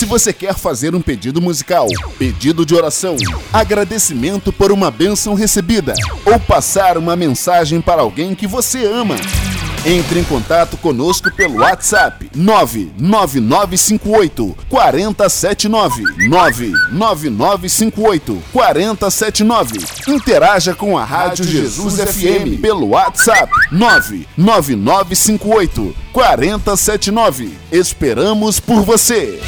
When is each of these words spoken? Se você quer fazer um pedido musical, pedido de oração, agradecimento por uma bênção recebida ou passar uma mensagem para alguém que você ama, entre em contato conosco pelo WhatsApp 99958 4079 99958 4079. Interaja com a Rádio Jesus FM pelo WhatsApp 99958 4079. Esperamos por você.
Se 0.00 0.06
você 0.06 0.32
quer 0.32 0.54
fazer 0.54 0.94
um 0.94 1.02
pedido 1.02 1.42
musical, 1.42 1.86
pedido 2.18 2.64
de 2.64 2.74
oração, 2.74 3.16
agradecimento 3.52 4.50
por 4.50 4.72
uma 4.72 4.90
bênção 4.90 5.34
recebida 5.34 5.92
ou 6.24 6.40
passar 6.40 6.96
uma 6.96 7.14
mensagem 7.14 7.82
para 7.82 8.00
alguém 8.00 8.34
que 8.34 8.46
você 8.46 8.86
ama, 8.86 9.16
entre 9.84 10.20
em 10.20 10.24
contato 10.24 10.78
conosco 10.78 11.30
pelo 11.36 11.56
WhatsApp 11.56 12.30
99958 12.34 14.56
4079 14.70 16.02
99958 16.30 18.42
4079. 18.54 19.80
Interaja 20.08 20.74
com 20.74 20.96
a 20.96 21.04
Rádio 21.04 21.44
Jesus 21.44 22.00
FM 22.00 22.58
pelo 22.62 22.92
WhatsApp 22.92 23.52
99958 23.70 25.94
4079. 26.10 27.50
Esperamos 27.70 28.58
por 28.58 28.80
você. 28.80 29.38